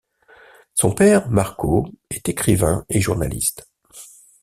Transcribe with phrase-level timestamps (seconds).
[0.73, 3.69] Son père, Marco, est écrivain et journaliste.